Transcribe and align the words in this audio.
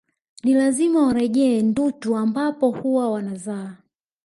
Ni 0.43 0.53
lazima 0.53 1.05
warejee 1.07 1.61
Ndutu 1.61 2.17
ambapo 2.17 2.69
huwa 2.71 3.11
wanazaa 3.11 3.77